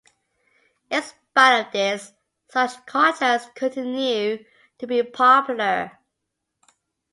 In 0.89 1.03
spite 1.03 1.67
of 1.67 1.71
this, 1.71 2.11
such 2.49 2.87
contracts 2.87 3.47
continue 3.53 4.43
to 4.79 4.87
be 4.87 5.03
popular. 5.03 5.91